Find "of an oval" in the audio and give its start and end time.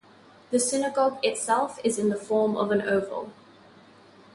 2.57-3.31